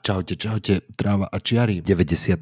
[0.00, 1.84] Čaute, čaute, tráva a čiary.
[1.84, 2.40] 97.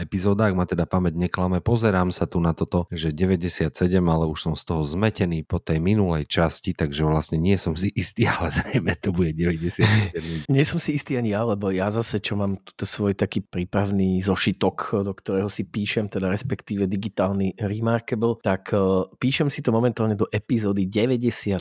[0.00, 3.68] epizóda, ak ma teda pamäť neklame, pozerám sa tu na toto, že 97,
[4.00, 7.92] ale už som z toho zmetený po tej minulej časti, takže vlastne nie som si
[7.92, 10.48] istý, ale zrejme to bude 97.
[10.56, 14.24] nie som si istý ani ja, lebo ja zase, čo mám túto svoj taký prípravný
[14.24, 20.16] zošitok, do ktorého si píšem, teda respektíve digitálny Remarkable, tak uh, píšem si to momentálne
[20.16, 21.60] do epizódy 96,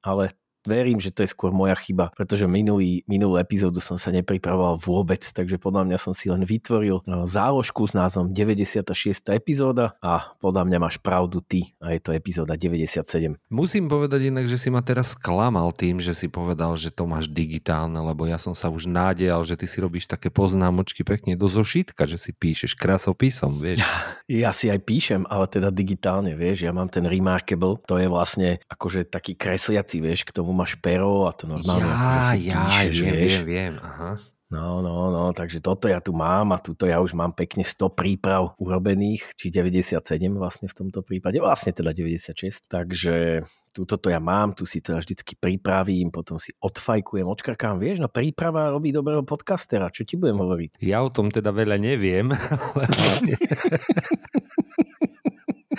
[0.00, 0.32] ale
[0.64, 5.20] verím, že to je skôr moja chyba, pretože minulý, minulú epizódu som sa nepripravoval vôbec,
[5.20, 8.90] takže podľa mňa som si len vytvoril no, záložku s názvom 96.
[9.30, 13.36] epizóda a podľa mňa máš pravdu ty a je to epizóda 97.
[13.52, 17.28] Musím povedať inak, že si ma teraz klamal tým, že si povedal, že to máš
[17.30, 21.46] digitálne, lebo ja som sa už nádejal, že ty si robíš také poznámočky pekne do
[21.46, 23.84] zošitka, že si píšeš krasopisom, vieš.
[24.24, 28.56] Ja si aj píšem, ale teda digitálne, vieš, ja mám ten Remarkable, to je vlastne
[28.72, 31.84] akože taký kresliaci, vieš, k tomu máš pero a to normálne.
[31.84, 33.34] Ja, ja, píšeš, viem, vieš.
[33.42, 34.16] viem, viem, aha.
[34.54, 37.90] No, no, no, takže toto ja tu mám a tuto ja už mám pekne 100
[37.90, 39.98] príprav urobených, či 97
[40.38, 43.42] vlastne v tomto prípade, vlastne teda 96, takže
[43.74, 47.98] túto to ja mám, tu si to ja vždycky pripravím, potom si odfajkujem, odškrkám, vieš,
[47.98, 50.78] no príprava robí dobrého podcastera, čo ti budem hovoriť?
[50.86, 52.30] Ja o tom teda veľa neviem,
[52.62, 52.86] ale...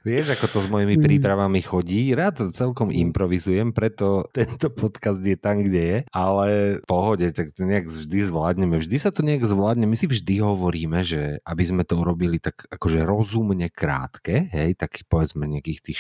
[0.06, 1.03] Vieš, ako to s mojimi mm.
[1.03, 2.14] prípravami chodí.
[2.14, 5.97] Rád celkom improvizujem, preto tento podcast je tam, kde je.
[6.14, 8.78] Ale v pohode, tak to nejak vždy zvládneme.
[8.78, 9.90] Vždy sa to nejak zvládne.
[9.90, 15.02] My si vždy hovoríme, že aby sme to urobili tak akože rozumne krátke, hej, tak
[15.09, 15.97] povedzme nejakých tých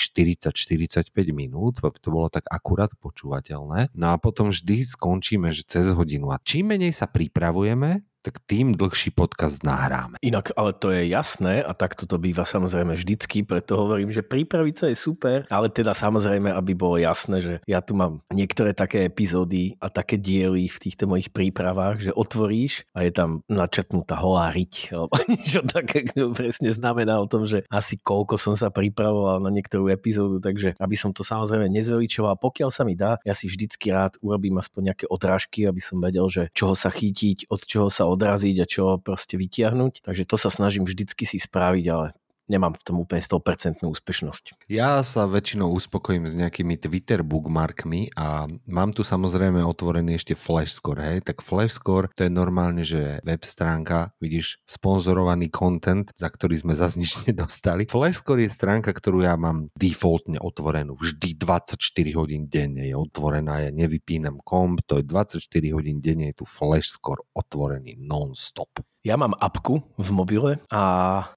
[0.53, 3.89] 40-45 minút, aby to bolo tak akurát počúvateľné.
[3.97, 6.29] No a potom vždy skončíme, že cez hodinu.
[6.29, 10.17] A čím menej sa pripravujeme, tak tým dlhší podcast nahráme.
[10.25, 14.75] Inak, ale to je jasné a takto to býva samozrejme vždycky, preto hovorím, že pripraviť
[14.81, 19.05] sa je super, ale teda samozrejme, aby bolo jasné, že ja tu mám niektoré také
[19.05, 24.49] epizódy a také diely v týchto mojich prípravách, že otvoríš a je tam načetnutá holá
[24.49, 29.53] riť, alebo niečo také, presne znamená o tom, že asi koľko som sa pripravoval na
[29.53, 33.93] niektorú epizódu, takže aby som to samozrejme nezveličoval, pokiaľ sa mi dá, ja si vždycky
[33.93, 38.14] rád urobím aspoň nejaké odrážky, aby som vedel, že čoho sa chytiť, od čoho sa
[38.15, 40.01] odraziť a čo proste vytiahnuť.
[40.07, 42.07] Takže to sa snažím vždycky si spraviť, ale
[42.45, 44.69] nemám v tom úplne 100% úspešnosť.
[44.69, 51.01] Ja sa väčšinou uspokojím s nejakými Twitter bookmarkmi a mám tu samozrejme otvorený ešte Flashscore,
[51.01, 56.73] hej, tak Flashscore to je normálne, že web stránka, vidíš, sponzorovaný content, za ktorý sme
[56.77, 57.89] zase nič nedostali.
[57.89, 61.77] Flashscore je stránka, ktorú ja mám defaultne otvorenú, vždy 24
[62.17, 65.41] hodín denne je otvorená, ja nevypínam komp, to je 24
[65.73, 68.85] hodín denne, je tu Flashscore otvorený non-stop.
[69.05, 70.83] Ja mám apku v mobile a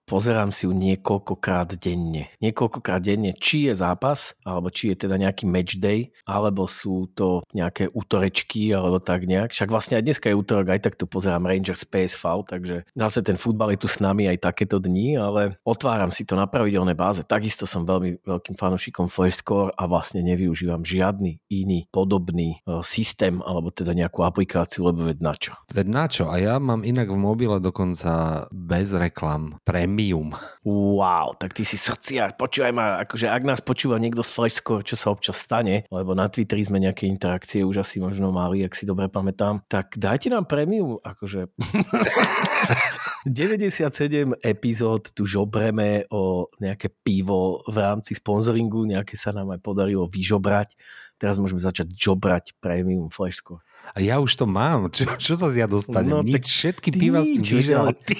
[0.08, 2.32] pozerám si ju niekoľkokrát denne.
[2.40, 7.44] Niekoľkokrát denne, či je zápas, alebo či je teda nejaký match day, alebo sú to
[7.52, 9.52] nejaké útorečky, alebo tak nejak.
[9.52, 13.36] Však vlastne aj dneska je útorok, aj tak tu pozerám Rangers PSV, takže zase ten
[13.36, 17.20] futbal je tu s nami aj takéto dni, ale otváram si to na pravidelnej báze.
[17.20, 23.68] Takisto som veľmi veľkým fanúšikom Flashscore a vlastne nevyužívam žiadny iný podobný uh, systém, alebo
[23.68, 25.52] teda nejakú aplikáciu, lebo ved na čo.
[25.68, 26.32] Ved na čo?
[26.32, 30.34] A ja mám inak v mobile dokonca bez reklam, premium.
[30.64, 32.34] Wow, tak ty si srdciar.
[32.34, 36.26] Počúvaj ma, akože ak nás počúva niekto z Flashscore, čo sa občas stane, lebo na
[36.26, 40.48] Twitteri sme nejaké interakcie už asi možno mali, ak si dobre pamätám, tak dajte nám
[40.48, 41.50] premium, akože...
[43.28, 50.08] 97 epizód tu žobreme o nejaké pivo v rámci sponzoringu, nejaké sa nám aj podarilo
[50.08, 50.72] vyžobrať.
[51.20, 53.67] Teraz môžeme začať žobrať premium Flashscore.
[53.94, 54.88] A ja už to mám.
[54.92, 56.10] Čo, čo sa ja dostanem?
[56.10, 58.16] No, Nič, všetky piva si vyžal ty.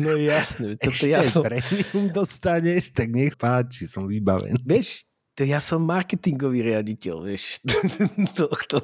[0.00, 0.76] No jasne.
[0.80, 1.44] Toto Ešte ja som...
[1.44, 4.60] premium dostaneš, tak nech páči, som vybavený.
[4.64, 7.64] Vieš, to ja som marketingový riaditeľ, vieš.
[8.36, 8.78] to, to,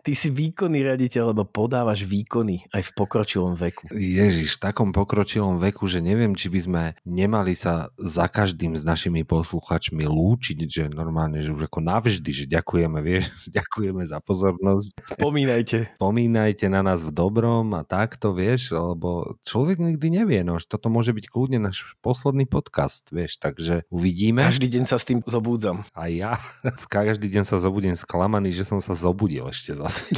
[0.00, 3.92] ty si výkonný riaditeľ, lebo podávaš výkony aj v pokročilom veku.
[3.92, 8.88] Ježiš, v takom pokročilom veku, že neviem, či by sme nemali sa za každým s
[8.88, 15.20] našimi posluchačmi lúčiť, že normálne, že už ako navždy, že ďakujeme, vieš, ďakujeme za pozornosť.
[15.20, 15.76] Spomínajte.
[16.00, 21.12] Spomínajte na nás v dobrom a takto, vieš, lebo človek nikdy nevie, no, toto môže
[21.12, 24.40] byť kľudne náš posledný podcast, vieš, takže uvidíme.
[24.40, 26.38] Každý deň sa s tým zobúdzam A ja
[26.92, 30.02] každý deň sa zobudím sklamaný, že som sa zobudil ešte zase.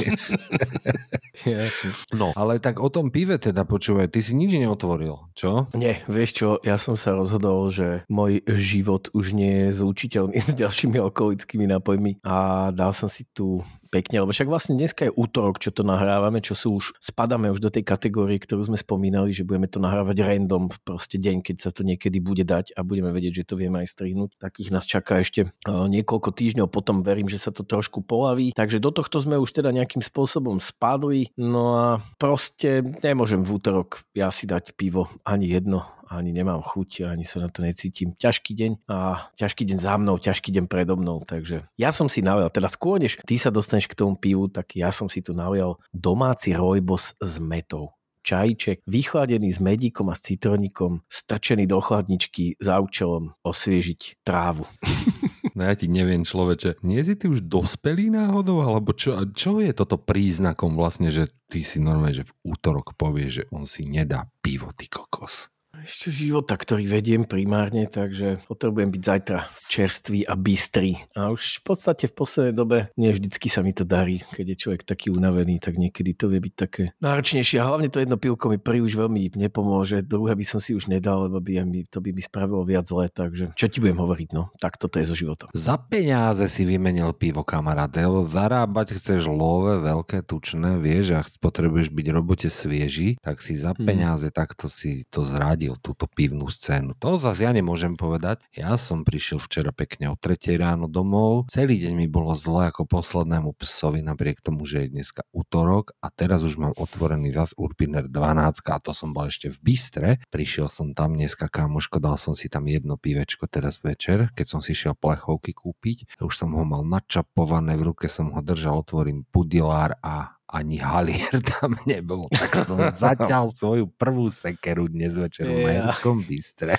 [2.15, 5.67] No, ale tak o tom pive teda počúvaj, ty si nič neotvoril, čo?
[5.75, 10.55] Nie, vieš čo, ja som sa rozhodol, že môj život už nie je zúčiteľný s
[10.55, 13.61] ďalšími alkoholickými nápojmi a dal som si tu
[13.95, 17.63] pekne, lebo však vlastne dneska je útorok, čo to nahrávame, čo sú už, spadáme už
[17.63, 21.71] do tej kategórie, ktorú sme spomínali, že budeme to nahrávať random proste deň, keď sa
[21.71, 24.35] to niekedy bude dať a budeme vedieť, že to vieme aj strihnúť.
[24.35, 28.51] Takých nás čaká ešte uh, niekoľko týždňov, potom verím, že sa to trošku polaví.
[28.51, 31.87] Takže do tohto sme už teda nejakým spôsobom spadli, no a
[32.19, 37.41] proste nemôžem v útorok ja si dať pivo ani jedno, ani nemám chuť, ani sa
[37.41, 38.13] na to necítim.
[38.15, 42.25] Ťažký deň a ťažký deň za mnou, ťažký deň predo mnou, takže ja som si
[42.25, 45.33] nalial, teda skôr než ty sa dostaneš k tomu pivu, tak ja som si tu
[45.35, 52.57] nalial domáci rojbos s metou čajček, vychladený s medíkom a s citroníkom, strčený do chladničky
[52.57, 54.65] za účelom osviežiť trávu.
[55.55, 59.71] No ja ti neviem, človeče, nie si ty už dospelý náhodou, alebo čo, čo je
[59.71, 64.27] toto príznakom vlastne, že ty si normálne, že v útorok povieš, že on si nedá
[64.43, 65.54] pivo, ty kokos.
[65.83, 71.01] Ešte života, ktorý vediem primárne, takže potrebujem byť zajtra čerstvý a bystrý.
[71.17, 74.21] A už v podstate v poslednej dobe nie vždycky sa mi to darí.
[74.31, 77.57] Keď je človek taký unavený, tak niekedy to vie byť také náročnejšie.
[77.59, 80.05] A hlavne to jedno pivko mi už veľmi nepomôže.
[80.05, 83.09] Druhé by som si už nedal, lebo by mi, to by mi spravilo viac zle.
[83.09, 84.29] Takže čo ti budem hovoriť?
[84.31, 85.49] No, tak toto je so životom.
[85.57, 87.89] Za peniaze si vymenil pivo, kamarát.
[87.89, 93.73] Lebo zarábať chceš love, veľké, tučné, vieš, a potrebuješ byť robote svieži, tak si za
[93.73, 94.35] peniaze hmm.
[94.35, 96.93] takto si to zradil túto pivnú scénu.
[97.01, 98.45] To zase ja nemôžem povedať.
[98.53, 101.49] Ja som prišiel včera pekne o 3 ráno domov.
[101.49, 106.13] Celý deň mi bolo zle ako poslednému psovi, napriek tomu, že je dneska útorok a
[106.13, 110.09] teraz už mám otvorený zas Urpiner 12 a to som bol ešte v Bystre.
[110.29, 114.59] Prišiel som tam dneska, kamoško, dal som si tam jedno pivečko teraz večer, keď som
[114.61, 116.21] si šiel plechovky kúpiť.
[116.21, 121.41] Už som ho mal načapované, v ruke som ho držal, otvorím pudilár a ani halier
[121.57, 126.77] tam nebol, tak som zaťal svoju prvú sekeru dnes večer v Majerskom Bystre.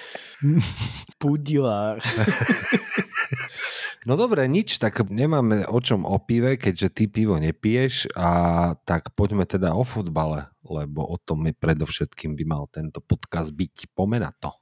[1.20, 1.98] Pudilár.
[4.06, 8.30] No dobre, nič, tak nemáme o čom o pive, keďže ty pivo nepiješ a
[8.86, 13.90] tak poďme teda o futbale, lebo o tom je predovšetkým by mal tento podcast byť
[13.98, 14.54] pomenato.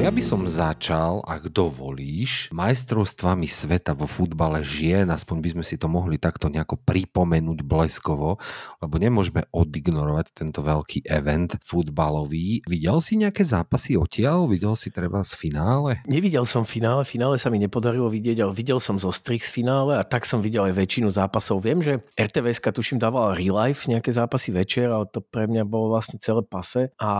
[0.00, 5.60] No ja by som začal, ak dovolíš, majstrovstvami sveta vo futbale žien, aspoň by sme
[5.68, 8.40] si to mohli takto nejako pripomenúť bleskovo,
[8.80, 12.64] lebo nemôžeme odignorovať tento veľký event futbalový.
[12.64, 14.48] Videl si nejaké zápasy odtiaľ?
[14.48, 16.00] Videl si treba z finále?
[16.08, 20.00] Nevidel som finále, finále sa mi nepodarilo vidieť, ale videl som zo strich z finále
[20.00, 21.60] a tak som videl aj väčšinu zápasov.
[21.60, 25.92] Viem, že RTVS tuším dávala real life nejaké zápasy večer, ale to pre mňa bolo
[25.92, 27.12] vlastne celé pase a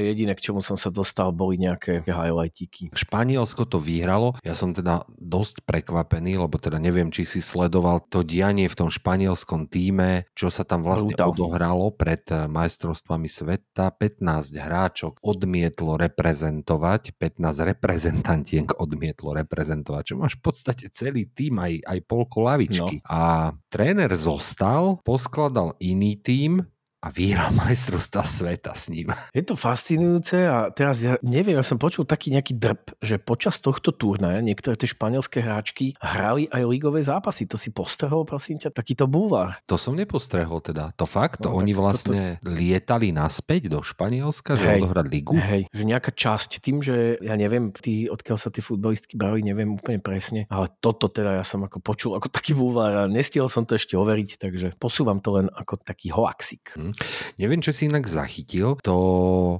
[0.00, 2.84] jediné, k čomu som sa dostal, boli nejaké nejaké highlightiky.
[2.94, 8.22] Španielsko to vyhralo, ja som teda dosť prekvapený, lebo teda neviem, či si sledoval to
[8.22, 11.34] dianie v tom španielskom týme, čo sa tam vlastne Brutál.
[11.34, 13.90] odohralo pred eh, majstrovstvami sveta.
[13.90, 21.82] 15 hráčok odmietlo reprezentovať, 15 reprezentantiek odmietlo reprezentovať, čo máš v podstate celý tým, aj,
[21.82, 23.02] aj polko lavičky.
[23.02, 23.06] No.
[23.10, 26.62] A tréner zostal, poskladal iný tým,
[27.06, 29.14] a vyhral majstrovstva sveta s ním.
[29.30, 33.62] Je to fascinujúce a teraz ja neviem, ja som počul taký nejaký drb, že počas
[33.62, 37.46] tohto turnaja niektoré tie španielské hráčky hrali aj ligové zápasy.
[37.46, 39.62] To si postrehol, prosím ťa, takýto búvar.
[39.70, 40.90] To som nepostrehol teda.
[40.98, 42.58] To fakt, no, oni vlastne toto...
[42.58, 45.38] lietali naspäť do Španielska, že hej, odohrať ligu?
[45.38, 49.78] Hej, že nejaká časť tým, že ja neviem, tí, odkiaľ sa tie futbalistky brali, neviem
[49.78, 53.62] úplne presne, ale toto teda ja som ako počul ako taký búvar a nestihol som
[53.62, 56.74] to ešte overiť, takže posúvam to len ako taký hoaxik.
[56.74, 56.95] Hmm.
[57.36, 58.78] Neviem, čo si inak zachytil.
[58.82, 58.96] To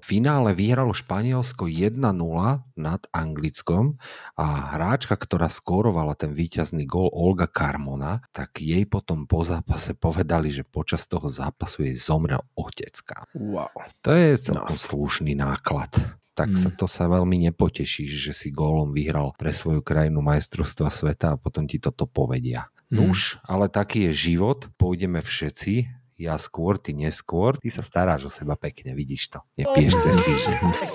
[0.03, 1.99] finále vyhralo Španielsko 1-0
[2.77, 3.97] nad Anglickom
[4.37, 10.53] a hráčka, ktorá skórovala ten víťazný gol Olga Carmona, tak jej potom po zápase povedali,
[10.53, 13.25] že počas toho zápasu jej zomrel otecka.
[13.37, 13.73] Wow.
[14.05, 14.85] To je celkom no.
[14.85, 15.93] slušný náklad
[16.37, 16.61] tak mm.
[16.61, 21.41] sa to sa veľmi nepotešíš, že si gólom vyhral pre svoju krajinu majstrovstva sveta a
[21.41, 22.69] potom ti toto povedia.
[22.93, 23.09] Mm.
[23.09, 28.31] Nuž, ale taký je život, pôjdeme všetci ja skôr, ty neskôr, ty sa staráš o
[28.33, 29.39] seba pekne, vidíš to.
[29.61, 30.59] Nepiješ cez týždeň.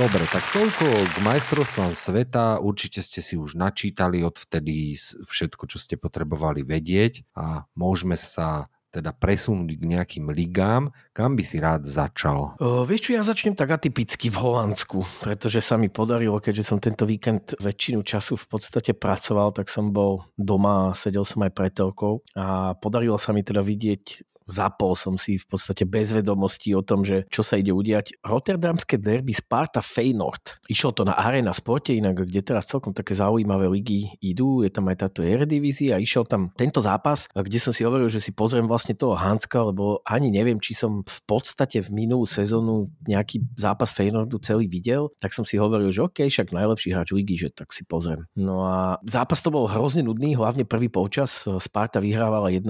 [0.00, 2.64] Dobre, tak toľko k majstrovstvám sveta.
[2.64, 9.16] Určite ste si už načítali odvtedy všetko, čo ste potrebovali vedieť a môžeme sa teda
[9.16, 12.60] presunúť k nejakým ligám, kam by si rád začal?
[12.60, 16.78] O, vieš čo, ja začnem tak atypicky v Holandsku, pretože sa mi podarilo, keďže som
[16.78, 21.52] tento víkend väčšinu času v podstate pracoval, tak som bol doma a sedel som aj
[21.56, 26.74] pred telkou a podarilo sa mi teda vidieť zapol som si v podstate bez vedomostí
[26.74, 28.22] o tom, že čo sa ide udiať.
[28.24, 30.62] Rotterdamské derby Sparta Feyenoord.
[30.66, 34.90] Išlo to na Arena Sporte, inak kde teraz celkom také zaujímavé ligy idú, je tam
[34.90, 38.66] aj táto Eredivisie a išiel tam tento zápas, kde som si hovoril, že si pozriem
[38.66, 43.94] vlastne toho Hanska, lebo ani neviem, či som v podstate v minulú sezónu nejaký zápas
[43.94, 47.70] Feyenoordu celý videl, tak som si hovoril, že OK, však najlepší hráč ligy, že tak
[47.70, 48.26] si pozriem.
[48.34, 51.44] No a zápas to bol hrozne nudný, hlavne prvý polčas.
[51.46, 52.66] Sparta vyhrávala 1-0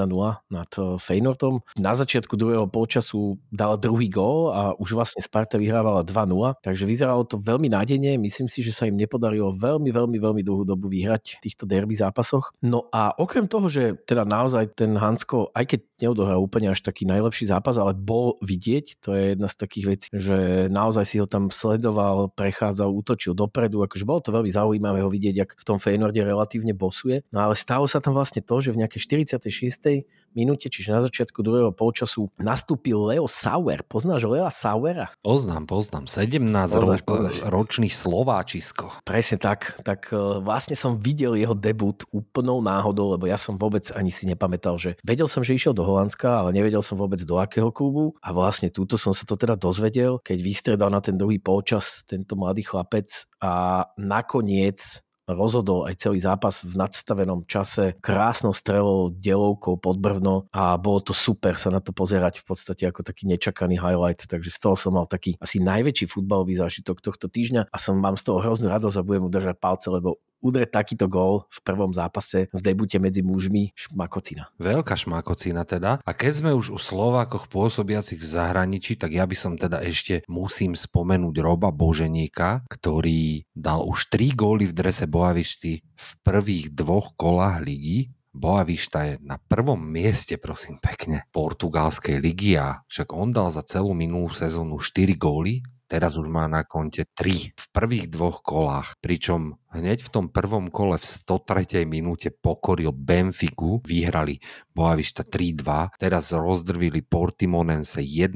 [0.53, 1.62] nad Feyenoordom.
[1.79, 7.25] Na začiatku druhého polčasu dala druhý gól a už vlastne Sparta vyhrávala 2-0, takže vyzeralo
[7.25, 8.19] to veľmi nádejne.
[8.19, 11.97] Myslím si, že sa im nepodarilo veľmi, veľmi, veľmi dlhú dobu vyhrať v týchto derby
[11.97, 12.53] zápasoch.
[12.63, 17.07] No a okrem toho, že teda naozaj ten Hansko, aj keď neodohral úplne až taký
[17.07, 21.27] najlepší zápas, ale bol vidieť, to je jedna z takých vecí, že naozaj si ho
[21.31, 25.79] tam sledoval, prechádzal, útočil dopredu, akože bolo to veľmi zaujímavé ho vidieť, ak v tom
[25.79, 27.23] Feynorde relatívne bosuje.
[27.31, 31.41] No ale stalo sa tam vlastne to, že v nejakej 46 minúte, čiže na začiatku
[31.41, 33.85] druhého polčasu nastúpil Leo Sauer.
[33.87, 35.13] Poznáš Leo Sauera?
[35.23, 36.09] Poznám, poznám.
[36.09, 37.37] 17 poznáš, ro- poznáš.
[37.47, 38.91] ročný Slováčisko.
[39.05, 39.79] Presne tak.
[39.85, 44.25] Tak e, vlastne som videl jeho debut úplnou náhodou, lebo ja som vôbec ani si
[44.29, 48.17] nepamätal, že vedel som, že išiel do Holandska, ale nevedel som vôbec do akého klubu.
[48.25, 52.35] A vlastne túto som sa to teda dozvedel, keď vystredal na ten druhý polčas tento
[52.35, 53.09] mladý chlapec
[53.39, 55.03] a nakoniec
[55.35, 61.13] rozhodol aj celý zápas v nadstavenom čase krásnou strelou, delovkou pod brvno a bolo to
[61.17, 64.97] super sa na to pozerať v podstate ako taký nečakaný highlight, takže z toho som
[64.97, 68.97] mal taký asi najväčší futbalový zážitok tohto týždňa a som mám z toho hroznú radosť
[69.01, 73.73] a budem udržať palce, lebo udrieť takýto gól v prvom zápase v debute medzi mužmi
[73.79, 74.51] šmakocina.
[74.59, 76.03] Veľká šmakocina teda.
[76.03, 80.27] A keď sme už u Slovákoch pôsobiacich v zahraničí, tak ja by som teda ešte
[80.27, 87.15] musím spomenúť Roba Boženíka, ktorý dal už 3 góly v drese Boavišty v prvých dvoch
[87.15, 93.53] kolách ligy Boavišta je na prvom mieste, prosím pekne, portugalskej ligy a však on dal
[93.53, 95.61] za celú minulú sezónu 4 góly
[95.93, 100.73] teraz už má na konte 3 v prvých dvoch kolách, pričom hneď v tom prvom
[100.73, 101.85] kole v 103.
[101.85, 104.41] minúte pokoril Benfiku, vyhrali
[104.73, 108.33] Boavista 3-2, teraz rozdrvili Portimonense 1-4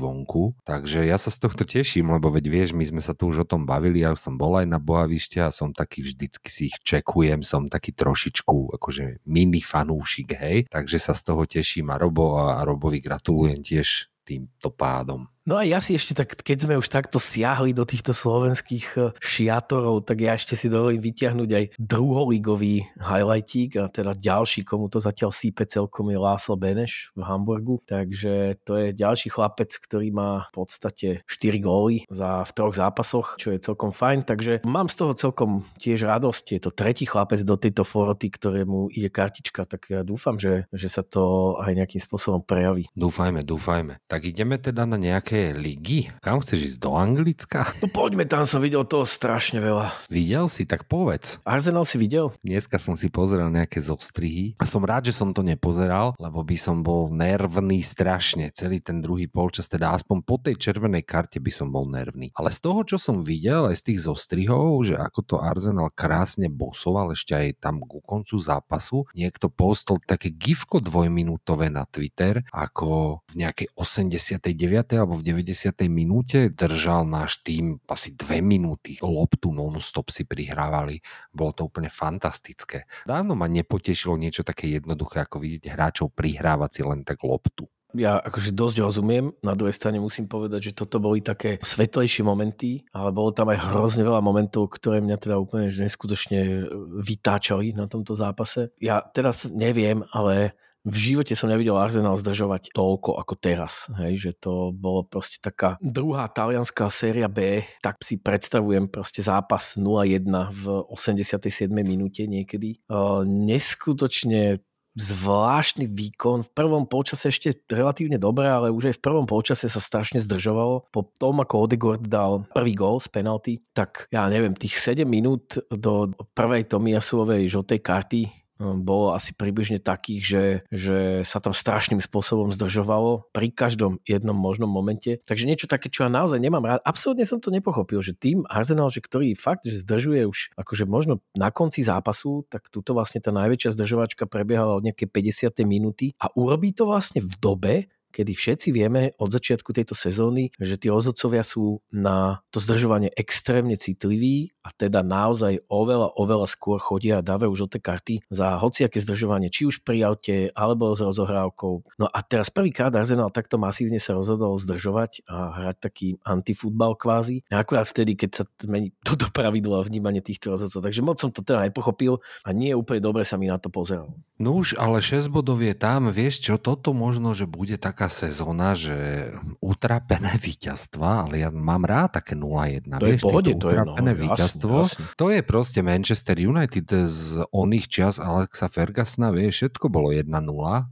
[0.00, 3.44] vonku, takže ja sa z tohto teším, lebo veď vieš, my sme sa tu už
[3.44, 6.76] o tom bavili, ja som bol aj na Boavište a som taký vždycky si ich
[6.80, 12.40] čekujem, som taký trošičku akože mini fanúšik, hej, takže sa z toho teším a Robo
[12.40, 15.35] a Robovi gratulujem tiež týmto pádom.
[15.46, 19.00] No a ja si ešte tak, keď sme už takto siahli do týchto slovenských e,
[19.22, 24.98] šiatorov, tak ja ešte si dovolím vyťahnuť aj druholigový highlightík a teda ďalší, komu to
[24.98, 27.78] zatiaľ sípe celkom je Láslo Beneš v Hamburgu.
[27.86, 33.38] Takže to je ďalší chlapec, ktorý má v podstate 4 góly za, v troch zápasoch,
[33.38, 34.26] čo je celkom fajn.
[34.26, 36.58] Takže mám z toho celkom tiež radosť.
[36.58, 40.90] Je to tretí chlapec do tejto foroty, ktorému ide kartička, tak ja dúfam, že, že
[40.90, 42.90] sa to aj nejakým spôsobom prejaví.
[42.98, 44.02] Dúfajme, dúfajme.
[44.10, 46.00] Tak ideme teda na nejaké nejaké ligy?
[46.24, 46.78] Kam chceš ísť?
[46.80, 47.68] Do Anglicka?
[47.84, 49.92] No poďme, tam som videl toho strašne veľa.
[50.08, 50.64] Videl si?
[50.64, 51.38] Tak povedz.
[51.44, 52.32] Arsenal si videl?
[52.40, 56.56] Dneska som si pozeral nejaké zostrihy a som rád, že som to nepozeral, lebo by
[56.56, 58.48] som bol nervný strašne.
[58.56, 62.32] Celý ten druhý polčas, teda aspoň po tej červenej karte by som bol nervný.
[62.34, 66.48] Ale z toho, čo som videl aj z tých zostrihov, že ako to Arsenal krásne
[66.48, 73.20] bosoval ešte aj tam ku koncu zápasu, niekto postol také gifko dvojminútové na Twitter, ako
[73.30, 74.96] v nejakej 89.
[74.96, 75.74] alebo v 90.
[75.90, 78.94] minúte držal náš tým asi dve minúty.
[79.02, 81.02] Loptu non-stop si prihrávali.
[81.34, 82.86] Bolo to úplne fantastické.
[83.02, 87.66] Dávno ma nepotešilo niečo také jednoduché, ako vidieť hráčov prihrávať si len tak loptu
[87.96, 92.84] ja akože dosť rozumiem, na druhej strane musím povedať, že toto boli také svetlejšie momenty,
[92.92, 96.68] ale bolo tam aj hrozne veľa momentov, ktoré mňa teda úplne neskutočne
[97.00, 98.74] vytáčali na tomto zápase.
[98.84, 103.90] Ja teraz neviem, ale v živote som nevidel Arsenal zdržovať toľko ako teraz.
[103.98, 109.74] Hej, že to bolo proste taká druhá talianská séria B, tak si predstavujem proste zápas
[109.74, 111.66] 0-1 v 87.
[111.74, 112.78] minúte niekedy.
[112.86, 114.62] Uh, neskutočne
[114.96, 116.48] zvláštny výkon.
[116.48, 120.88] V prvom polčase ešte relatívne dobré, ale už aj v prvom polčase sa strašne zdržovalo.
[120.88, 125.60] Po tom, ako Odegaard dal prvý gól z penalty, tak ja neviem, tých 7 minút
[125.68, 130.98] do prvej Tomiasuovej žltej karty bolo asi približne takých, že, že
[131.28, 135.20] sa tam strašným spôsobom zdržovalo pri každom jednom možnom momente.
[135.24, 136.80] Takže niečo také, čo ja naozaj nemám rád.
[136.84, 141.20] Absolútne som to nepochopil, že tým Arsenal, že ktorý fakt, že zdržuje už akože možno
[141.36, 145.68] na konci zápasu, tak tuto vlastne tá najväčšia zdržovačka prebiehala od nejakej 50.
[145.68, 147.74] minúty a urobí to vlastne v dobe,
[148.16, 153.76] kedy všetci vieme od začiatku tejto sezóny, že tí rozhodcovia sú na to zdržovanie extrémne
[153.76, 159.52] citliví a teda naozaj oveľa, oveľa skôr chodia a dávajú žlté karty za hociaké zdržovanie,
[159.52, 162.00] či už pri aute alebo s rozohrávkou.
[162.00, 167.44] No a teraz prvýkrát Arsenal takto masívne sa rozhodol zdržovať a hrať taký antifutbal kvázi.
[167.52, 170.80] Akurát vtedy, keď sa mení toto pravidlo a vnímanie týchto rozhodcov.
[170.80, 174.16] Takže moc som to teda nepochopil a nie úplne dobre sa mi na to pozeral.
[174.40, 178.72] No už, ale 6 bodov je tam, vieš čo, toto možno, že bude taká sezóna,
[178.72, 182.86] že utrapené víťazstva, ale ja mám rád také 0-1.
[182.96, 184.74] To je vieš, v pohode, to je, no, utrapené jasne, víťazstvo.
[184.82, 185.02] jasne.
[185.18, 190.26] To je proste Manchester United z oných čias Alexa Fergusona, vieš, všetko bolo 1-0,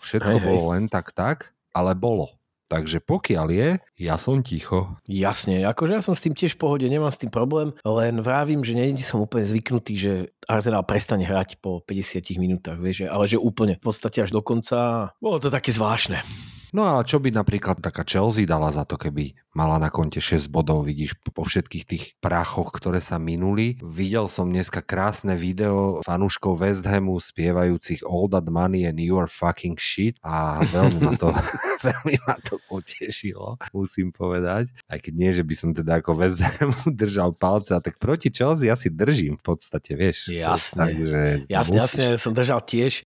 [0.03, 0.47] všetko Hej, hej.
[0.47, 2.39] bolo len tak tak, ale bolo.
[2.65, 3.69] Takže pokiaľ je,
[4.01, 4.97] ja som ticho.
[5.05, 8.65] Jasne, akože ja som s tým tiež v pohode, nemám s tým problém, len vravím,
[8.65, 10.13] že nie som úplne zvyknutý, že
[10.49, 15.13] Arsenal prestane hrať po 50 minútach, vieš, ale že úplne v podstate až do konca.
[15.21, 16.25] Bolo to také zvláštne.
[16.75, 20.51] No ale čo by napríklad taká Chelsea dala za to, keby mala na konte 6
[20.51, 23.79] bodov, vidíš, po všetkých tých prachoch, ktoré sa minuli.
[23.79, 29.31] Videl som dneska krásne video fanúškov West Hamu spievajúcich All That Money and You Are
[29.31, 31.31] Fucking Shit a veľmi ma to,
[31.87, 34.75] veľmi ma to potešilo, musím povedať.
[34.91, 38.35] Aj keď nie, že by som teda ako West Hamu držal palce, a tak proti
[38.35, 40.27] Chelsea ja si držím v podstate, vieš.
[40.27, 40.91] Jasne.
[40.91, 43.07] Takže Jasne, musíš- jasne, som držal tiež.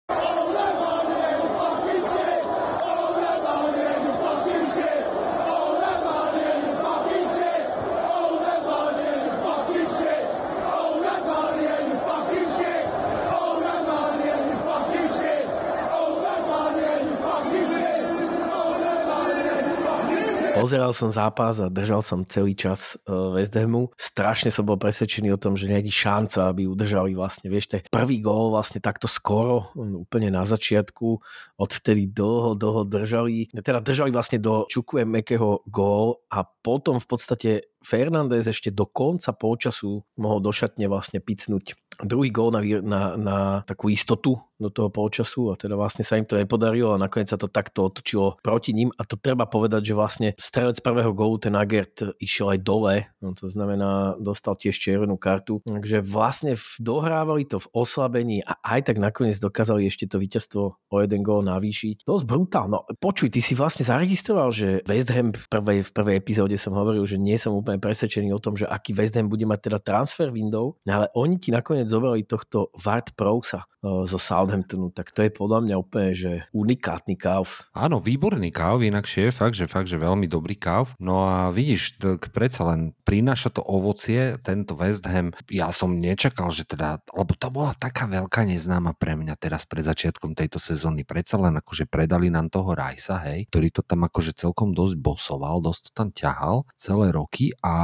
[20.65, 23.93] Pozeral som zápas a držal som celý čas eh, West Hamu.
[24.01, 28.25] Strašne som bol presvedčený o tom, že není šanca, aby udržali vlastne, vieš, ten prvý
[28.25, 31.21] gól vlastne takto skoro, úplne na začiatku,
[31.61, 37.51] odvtedy dlho, dlho držali, teda držali vlastne do Čukue Mekého gól a potom v podstate
[37.85, 43.37] Fernández ešte do konca polčasu mohol do šatne vlastne picnúť druhý gól na, na, na
[43.63, 47.39] takú istotu do toho polčasu a teda vlastne sa im to nepodarilo a nakoniec sa
[47.39, 51.59] to takto otočilo proti ním a to treba povedať, že vlastne strelec prvého gólu, ten
[51.59, 57.59] Agert išiel aj dole, no to znamená dostal tiež červenú kartu, takže vlastne dohrávali to
[57.59, 62.07] v oslabení a aj tak nakoniec dokázali ešte to víťazstvo o jeden gól navýšiť.
[62.07, 62.87] Dosť brutálno.
[63.03, 67.03] Počuj, ty si vlastne zaregistroval, že West Ham v prvej, v prvej epizóde som hovoril,
[67.05, 70.31] že nie som úplne presvedčený o tom, že aký West Ham bude mať teda transfer
[70.31, 75.25] window, no ale oni ti nakoniec zobrali tohto Ward Prowsa eh, zo Southamptonu, tak to
[75.25, 77.67] je podľa mňa úplne, že unikátny kauf.
[77.77, 80.97] Áno, výborný káv, inakšie je fakt, že fakt, že veľmi dobrý káv.
[80.99, 85.37] No a vidíš, tak predsa len prináša to ovocie, tento West Ham.
[85.53, 89.85] Ja som nečakal, že teda, lebo to bola taká veľká neznáma pre mňa teraz pred
[89.85, 91.05] začiatkom tejto sezóny.
[91.05, 95.61] Predsa len akože predali nám toho Rajsa, hej, ktorý to tam akože celkom dosť bosoval,
[95.61, 97.75] dosť to tam ťahal celé roky a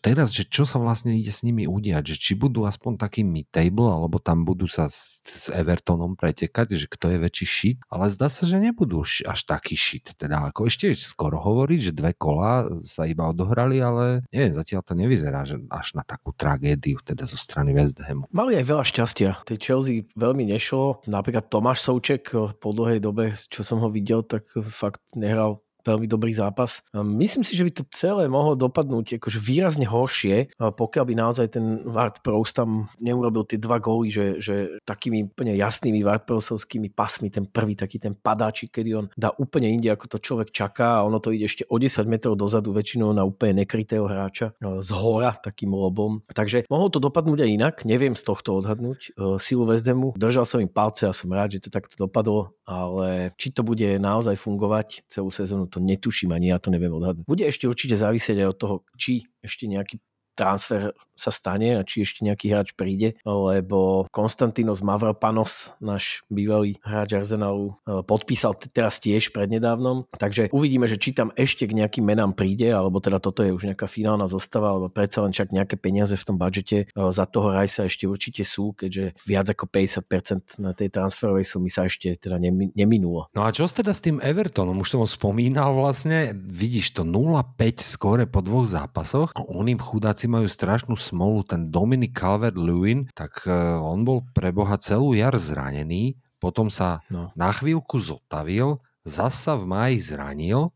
[0.00, 2.98] teraz, že čo sa vlastne ide s nimi udiať, že či budú aspoň
[3.42, 8.06] mid-table, alebo tam budú sa s, s Evertonom pretekať, že kto je väčší shit, ale
[8.08, 10.14] zdá sa, že nebudú až taký shit.
[10.14, 14.94] Teda ako ešte skoro hovoriť, že dve kola sa iba odohrali, ale neviem, zatiaľ to
[14.94, 18.30] nevyzerá, že až na takú tragédiu teda zo strany West Hamu.
[18.30, 19.30] Mali aj veľa šťastia.
[19.42, 21.02] Tej Chelsea veľmi nešlo.
[21.10, 26.34] Napríklad Tomáš Souček po dlhej dobe, čo som ho videl, tak fakt nehral veľmi dobrý
[26.34, 26.82] zápas.
[26.92, 31.82] Myslím si, že by to celé mohlo dopadnúť akože výrazne horšie, pokiaľ by naozaj ten
[31.88, 37.32] Ward Prowse tam neurobil tie dva góly, že, že takými úplne jasnými Ward Prowsovskými pasmi,
[37.32, 41.04] ten prvý taký ten padáčik, kedy on dá úplne inde, ako to človek čaká a
[41.06, 44.90] ono to ide ešte o 10 metrov dozadu, väčšinou na úplne nekrytého hráča, e, z
[44.92, 46.20] hora takým lobom.
[46.28, 50.12] Takže mohlo to dopadnúť aj inak, neviem z tohto odhadnúť e, silu Hamu.
[50.18, 53.86] Držal som im palce a som rád, že to takto dopadlo, ale či to bude
[54.02, 57.24] naozaj fungovať celú sezónu, to netuším ani ja to neviem odhadnúť.
[57.24, 59.96] Bude ešte určite závisieť aj od toho, či ešte nejaký
[60.34, 60.92] transfer
[61.22, 67.78] sa stane a či ešte nejaký hráč príde, lebo Konstantinos Mavropanos, náš bývalý hráč Arsenalu,
[67.86, 72.74] e, podpísal teraz tiež prednedávnom, takže uvidíme, že či tam ešte k nejakým menám príde,
[72.74, 76.26] alebo teda toto je už nejaká finálna zostava, alebo predsa len čak nejaké peniaze v
[76.26, 80.90] tom budžete e, za toho Rajsa ešte určite sú, keďže viac ako 50% na tej
[80.90, 83.30] transferovej sumy sa ešte teda nemi- neminulo.
[83.36, 84.82] No a čo teda s tým Evertonom?
[84.82, 86.34] Už som ho spomínal vlastne.
[86.34, 89.30] Vidíš to 0-5 skore po dvoch zápasoch.
[89.36, 91.44] Oni chudáci majú strašnú smolu.
[91.44, 96.16] Ten Dominic Calvert-Lewin, tak eh, on bol pre Boha celú jar zranený.
[96.40, 97.28] Potom sa No.
[97.36, 98.80] na chvíľku zotavil.
[99.04, 100.72] Zasa v máji zranil.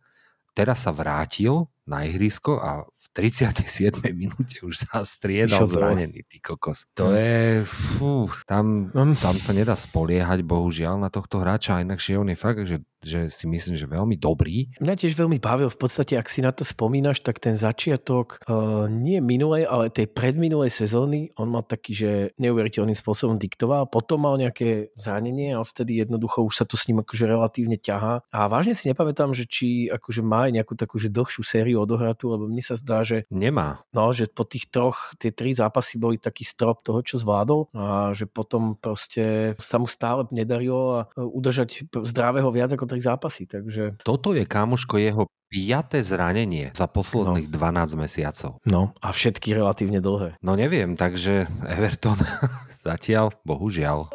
[0.53, 4.03] Teraz sa vrátil na ihrisko a v 37.
[4.11, 6.85] minúte už sa striedal zranený, ty kokos.
[6.99, 9.15] To je, fú, tam, Mm.
[9.17, 13.47] tam sa nedá spoliehať, bohužiaľ, na tohto hráča, inakšie on je fakt, že, že si
[13.47, 14.75] myslím, že veľmi dobrý.
[14.83, 18.91] Mňa tiež veľmi bavil, v podstate, ak si na to spomínaš, tak ten začiatok uh,
[18.91, 22.11] nie minulej, ale tej predminulej sezóny, on mal taký, že
[22.43, 27.01] neuveriteľným spôsobom diktoval, potom mal nejaké zranenie a vtedy jednoducho už sa to s ním
[27.01, 28.27] akože relatívne ťahá.
[28.35, 32.35] A vážne si nepamätám, že či akože má aj nejakú takú že dlhšiu sériu odohratú,
[32.35, 33.85] lebo mne sa zdá, že Nemá.
[33.93, 38.11] No, že po tých troch, tie tri zápasy boli taký strop toho, čo zvládol a
[38.17, 44.01] že potom proste sa mu stále nedarilo a udržať zdravého viac ako tri zápasy, takže
[44.01, 48.57] Toto je, kámoško, jeho piaté zranenie za posledných 12 mesiacov.
[48.65, 50.41] no a všetky relatívne dlhé.
[50.41, 52.17] No neviem, takže Everton
[52.89, 54.09] zatiaľ, bohužiaľ.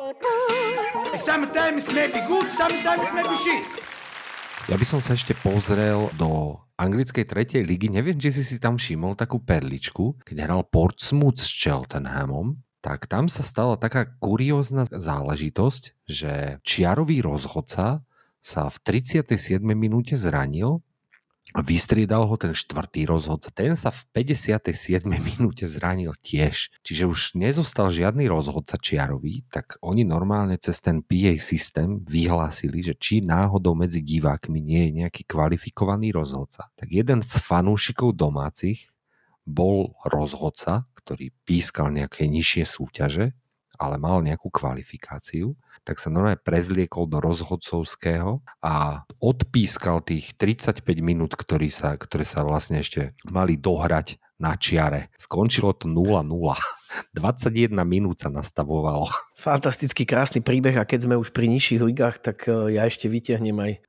[1.14, 3.62] Sometimes maybe good, sometimes maybe shit.
[4.66, 7.94] Ja by som sa ešte pozrel do anglickej tretej ligy.
[7.94, 13.30] Neviem, či si si tam všimol takú perličku, keď hral Portsmouth s Cheltenhamom, tak tam
[13.30, 18.02] sa stala taká kuriózna záležitosť, že čiarový rozhodca
[18.42, 19.62] sa v 37.
[19.62, 20.82] minúte zranil
[21.52, 23.52] a vystriedal ho ten štvrtý rozhodca.
[23.52, 25.04] Ten sa v 57.
[25.20, 26.72] minúte zranil tiež.
[26.80, 32.96] Čiže už nezostal žiadny rozhodca čiarový, tak oni normálne cez ten PA systém vyhlásili, že
[32.96, 36.72] či náhodou medzi divákmi nie je nejaký kvalifikovaný rozhodca.
[36.80, 38.88] Tak jeden z fanúšikov domácich
[39.44, 43.36] bol rozhodca, ktorý pískal nejaké nižšie súťaže,
[43.82, 51.34] ale mal nejakú kvalifikáciu, tak sa normálne prezliekol do rozhodcovského a odpískal tých 35 minút,
[51.34, 55.14] ktorý sa, ktoré sa vlastne ešte mali dohrať na čiare.
[55.22, 56.26] Skončilo to 0-0.
[57.14, 59.06] 21 minút sa nastavovalo.
[59.38, 63.58] Fantastický krásny príbeh a keď sme už pri nižších ligách, tak e, ja ešte vyťahnem
[63.58, 63.80] aj e,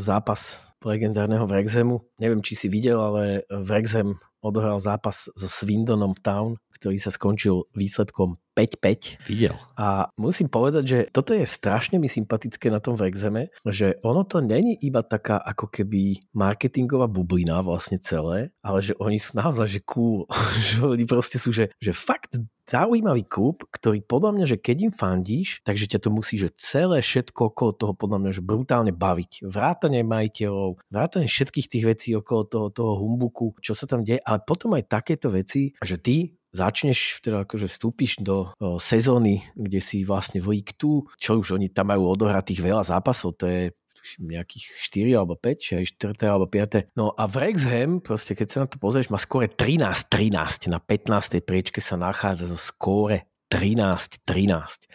[0.00, 2.00] zápas legendárneho Wrexhamu.
[2.16, 8.38] Neviem, či si videl, ale Wrexham odohral zápas so Swindonom Town, ktorý sa skončil výsledkom
[8.58, 9.22] 5-5.
[9.30, 9.54] Videl.
[9.78, 14.42] A musím povedať, že toto je strašne mi sympatické na tom Wrexhame, že ono to
[14.42, 19.80] není iba taká ako keby marketingová bublina vlastne celé, ale že oni sú naozaj že
[19.86, 20.26] cool,
[20.66, 22.34] že oni proste sú, že, že fakt
[22.68, 27.00] zaujímavý klub, ktorý podľa mňa, že keď im fandíš, takže ťa to musí, že celé
[27.00, 29.48] všetko okolo toho podľa mňa, že brutálne baviť.
[29.48, 34.44] Vrátanie majiteľov, vrátanie všetkých tých vecí okolo toho, toho humbuku, čo sa tam deje, ale
[34.44, 40.40] potom aj takéto veci, že ty začneš, teda akože vstúpiš do sezóny, kde si vlastne
[40.40, 43.62] v League 2, čo už oni tam majú odohratých veľa zápasov, to je
[43.98, 46.94] tuším, nejakých 4 alebo 5, či aj 4 alebo 5.
[46.94, 51.42] No a Wrexham, proste keď sa na to pozrieš, má skóre 13-13, na 15.
[51.42, 54.88] priečke sa nachádza zo skóre 13-13.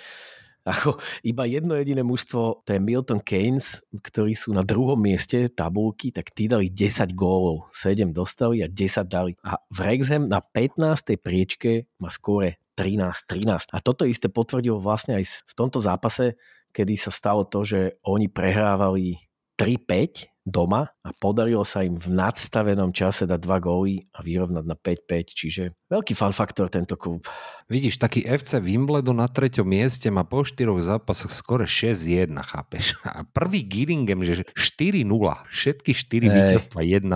[0.63, 0.95] Ako
[1.28, 6.32] iba jedno jediné mužstvo, to je Milton Keynes, ktorí sú na druhom mieste tabulky, tak
[6.32, 7.67] tí dali 10 gólov.
[7.76, 9.36] 7 dostali a 10 dali.
[9.43, 11.19] A Wrexham na 15.
[11.19, 13.76] priečke má skóre 13-13.
[13.76, 16.39] A toto isté potvrdil vlastne aj v tomto zápase,
[16.71, 19.19] kedy sa stalo to, že oni prehrávali
[19.60, 24.75] 3-5 doma a podarilo sa im v nadstavenom čase dať dva góly a vyrovnať na
[24.75, 27.23] 5-5, čiže veľký fan faktor tento klub.
[27.71, 32.99] Vidíš, taký FC Wimbledon na treťom mieste má po štyroch zápasoch skore 6-1, chápeš?
[33.08, 35.08] A prvý Gillingham, že 4-0,
[35.47, 36.36] všetky 4 Hej.
[36.36, 37.08] víťazstva 1-0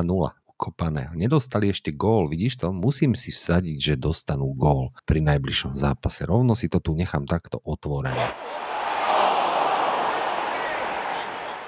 [0.57, 1.13] kopané.
[1.13, 2.73] Nedostali ešte gól, vidíš to?
[2.73, 6.25] Musím si vsadiť, že dostanú gól pri najbližšom zápase.
[6.25, 8.33] Rovno si to tu nechám takto otvorené.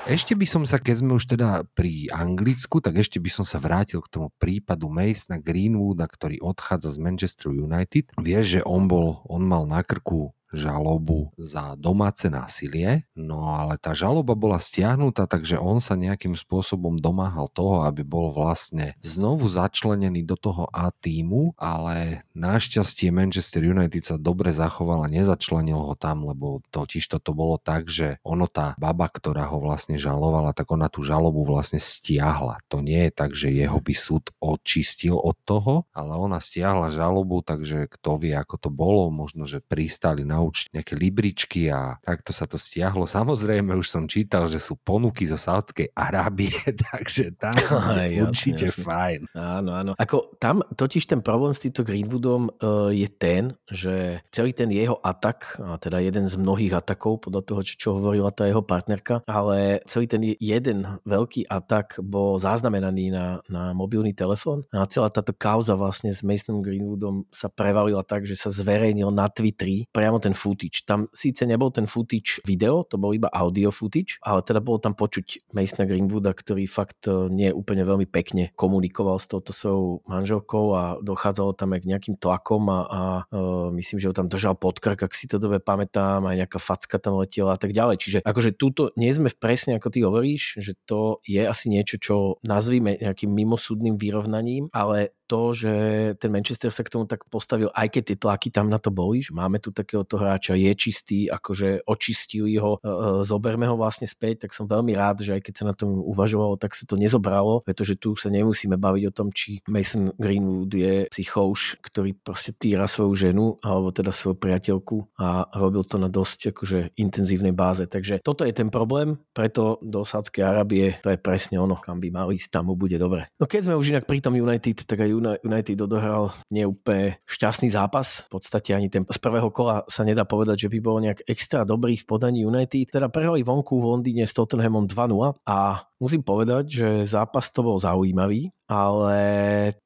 [0.09, 3.61] Ešte by som sa, keď sme už teda pri Anglicku, tak ešte by som sa
[3.61, 8.17] vrátil k tomu prípadu Masona Greenwooda, ktorý odchádza z Manchester United.
[8.17, 13.93] Vieš, že on bol, on mal na krku žalobu za domáce násilie, no ale tá
[13.93, 20.25] žaloba bola stiahnutá, takže on sa nejakým spôsobom domáhal toho, aby bol vlastne znovu začlenený
[20.25, 26.25] do toho A týmu, ale našťastie Manchester United sa dobre zachoval a nezačlenil ho tam,
[26.25, 30.89] lebo totiž toto bolo tak, že ono tá baba, ktorá ho vlastne žalovala, tak ona
[30.89, 32.61] tú žalobu vlastne stiahla.
[32.73, 37.45] To nie je tak, že jeho by súd očistil od toho, ale ona stiahla žalobu,
[37.45, 42.31] takže kto vie, ako to bolo, možno, že pristali na účte nejaké libričky a takto
[42.31, 43.05] sa to stiahlo.
[43.05, 46.53] Samozrejme, už som čítal, že sú ponuky zo Saudskej Arábie,
[46.91, 47.53] takže tam
[47.99, 48.83] Aj, je jasne, určite jasne.
[48.83, 49.19] fajn.
[49.35, 49.91] Áno, áno.
[49.99, 54.97] Ako tam totiž ten problém s týmto Greenwoodom uh, je ten, že celý ten jeho
[55.01, 59.25] atak, a teda jeden z mnohých atakov, podľa toho, čo, čo hovorila tá jeho partnerka,
[59.27, 65.33] ale celý ten jeden veľký atak bol zaznamenaný na, na mobilný telefón a celá táto
[65.35, 70.28] kauza vlastne s Masonom Greenwoodom sa prevalila tak, že sa zverejnil na Twitteri priamo ten
[70.29, 70.85] ten footage.
[70.85, 74.93] Tam síce nebol ten footage video, to bol iba audio footage, ale teda bolo tam
[74.93, 80.65] počuť Masona Greenwooda, ktorý fakt e, nie úplne veľmi pekne komunikoval s touto svojou manželkou
[80.77, 84.53] a dochádzalo tam aj k nejakým tlakom a, a uh, myslím, že ho tam držal
[84.59, 87.97] pod krk, ak si to dobe pamätám, aj nejaká facka tam letela a tak ďalej.
[87.97, 91.95] Čiže akože túto nie sme v presne ako ty hovoríš, že to je asi niečo,
[91.97, 95.73] čo nazvime nejakým mimosúdnym vyrovnaním, ale to, že
[96.17, 99.21] ten Manchester sa k tomu tak postavil, aj keď tie tlaky tam na to boli,
[99.21, 104.09] že máme tu takéhoto hráča, je čistý, akože očistili ho, e, e, zoberme ho vlastne
[104.09, 106.97] späť, tak som veľmi rád, že aj keď sa na tom uvažovalo, tak sa to
[106.97, 112.57] nezobralo, pretože tu sa nemusíme baviť o tom, či Mason Greenwood je psychouš, ktorý proste
[112.57, 117.85] týra svoju ženu, alebo teda svoju priateľku a robil to na dosť akože intenzívnej báze.
[117.85, 122.09] Takže toto je ten problém, preto do Sádskej Arábie to je presne ono, kam by
[122.09, 123.27] mali ísť, tam mu bude dobre.
[123.37, 128.27] No keď sme už inak pri tom United, tak aj United odohral neúplne šťastný zápas.
[128.27, 131.63] V podstate ani ten z prvého kola sa nedá povedať, že by bol nejak extra
[131.63, 132.89] dobrý v podaní United.
[132.89, 135.57] Teda prehrali vonku v Londýne s Tottenhamom 2-0 a
[135.99, 139.19] musím povedať, že zápas to bol zaujímavý, ale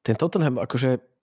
[0.04, 1.13] ten Tottenham akože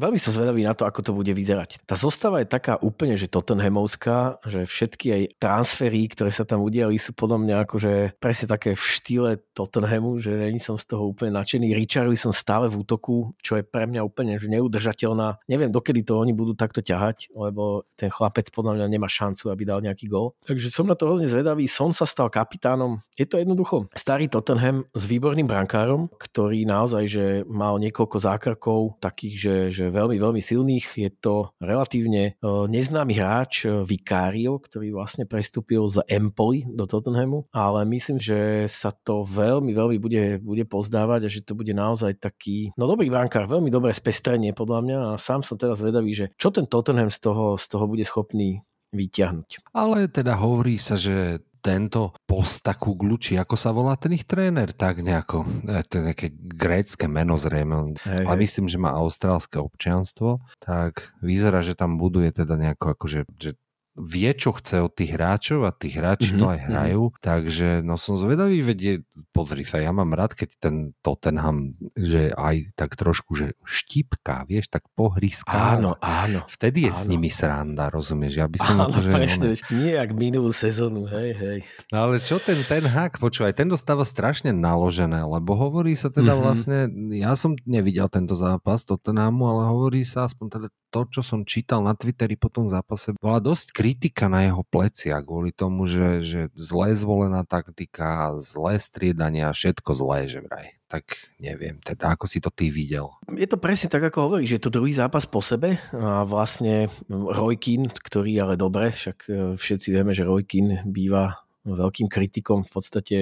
[0.00, 1.84] Veľmi som zvedavý na to, ako to bude vyzerať.
[1.84, 6.96] Tá zostava je taká úplne, že Tottenhamovská, že všetky aj transfery, ktoré sa tam udiali,
[6.96, 11.36] sú podľa mňa akože presne také v štýle Tottenhamu, že není som z toho úplne
[11.36, 11.76] nadšený.
[12.16, 15.44] som stále v útoku, čo je pre mňa úplne že neudržateľná.
[15.44, 19.68] Neviem, dokedy to oni budú takto ťahať, lebo ten chlapec podľa mňa nemá šancu, aby
[19.68, 20.32] dal nejaký gol.
[20.48, 21.68] Takže som na to hrozne zvedavý.
[21.68, 23.04] Son sa stal kapitánom.
[23.20, 29.34] Je to jednoducho starý Tottenham s výborným brankárom, ktorý naozaj že mal niekoľko zákrokov takých,
[29.36, 30.86] že, že veľmi, veľmi silných.
[30.96, 37.50] Je to relatívne e, neznámy hráč e, Vicario, ktorý vlastne prestúpil z Empoli do Tottenhamu,
[37.50, 42.16] ale myslím, že sa to veľmi, veľmi bude, bude pozdávať a že to bude naozaj
[42.16, 46.26] taký, no dobrý brankár, veľmi dobré spestrenie podľa mňa a sám som teraz vedavý, že
[46.38, 49.70] čo ten Tottenham z toho, z toho bude schopný vyťahnuť.
[49.70, 55.04] Ale teda hovorí sa, že tento Postakuglu, či ako sa volá ten ich tréner, tak
[55.04, 58.42] nejako, e, to je nejaké grécke meno zrejme, hej, ale hej.
[58.48, 63.54] myslím, že má austrálske občianstvo, tak vyzerá, že tam buduje teda nejako akože, že
[63.98, 66.40] vie, čo chce od tých hráčov a tí hráči mm-hmm.
[66.40, 66.66] to aj mhm.
[66.70, 67.02] hrajú.
[67.10, 67.22] Mm-hmm.
[67.22, 69.02] Takže no som zvedavý, vedie,
[69.34, 74.70] pozri sa, ja mám rád, keď ten Tottenham, že aj tak trošku, že štipka, vieš,
[74.70, 75.78] tak pohríská.
[75.78, 76.46] Áno, áno.
[76.46, 77.00] Vtedy je áno.
[77.00, 78.38] s nimi sranda, rozumieš?
[78.38, 79.10] Ja by som áno, to, že...
[79.10, 81.58] Presne, nie jak minulú sezónu, hej, hej.
[81.90, 86.32] No ale čo ten, ten hák, počúvaj, ten dostáva strašne naložené, lebo hovorí sa teda
[86.32, 86.42] mm-hmm.
[86.42, 86.78] vlastne,
[87.14, 91.80] ja som nevidel tento zápas Tottenhamu, ale hovorí sa aspoň teda to, čo som čítal
[91.80, 96.40] na Twitteri po tom zápase, bola dosť kritika na jeho plecia kvôli tomu, že, že
[96.58, 100.74] zle zvolená taktika, zlé striedanie a všetko zlé, že vraj.
[100.90, 101.06] Tak
[101.38, 103.14] neviem, teda ako si to ty videl?
[103.30, 106.90] Je to presne tak, ako hovoríš, že je to druhý zápas po sebe a vlastne
[107.08, 113.18] Rojkin, ktorý ale dobre, však e, všetci vieme, že Rojkin býva veľkým kritikom v podstate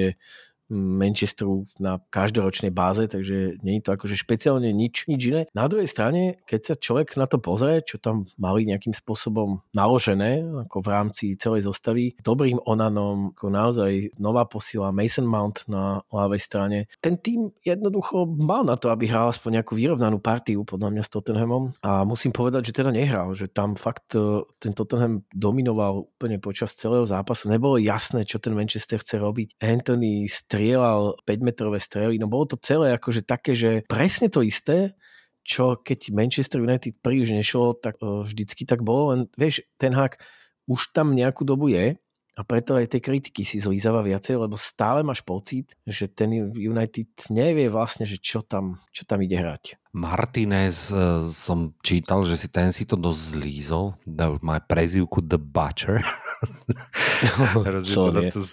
[0.73, 5.43] Manchesteru na každoročnej báze, takže nie je to akože špeciálne nič, nič iné.
[5.57, 10.45] Na druhej strane, keď sa človek na to pozrie, čo tam mali nejakým spôsobom naložené,
[10.69, 16.41] ako v rámci celej zostavy, dobrým onanom, ako naozaj nová posila Mason Mount na ľavej
[16.41, 16.79] strane.
[17.01, 21.13] Ten tým jednoducho mal na to, aby hral aspoň nejakú vyrovnanú partiu, podľa mňa s
[21.13, 21.73] Tottenhamom.
[21.81, 26.77] A musím povedať, že teda nehral, že tam fakt e, ten Tottenham dominoval úplne počas
[26.77, 27.49] celého zápasu.
[27.49, 29.57] Nebolo jasné, čo ten Manchester chce robiť.
[29.63, 30.29] Anthony
[30.59, 34.91] strieľal 5-metrové strely, no bolo to celé akože také, že presne to isté,
[35.47, 40.19] čo keď Manchester United príliš nešlo, tak e, vždycky tak bolo, len vieš, ten hák
[40.67, 41.95] už tam nejakú dobu je
[42.35, 47.31] a preto aj tie kritiky si zlízava viacej, lebo stále máš pocit, že ten United
[47.31, 49.79] nevie vlastne, že čo tam, čo tam ide hrať.
[49.93, 53.97] Martinez uh, som čítal, že si ten si to dosť zlízol.
[54.45, 56.05] Má prezivku The Butcher.
[57.19, 57.67] No,
[58.31, 58.47] to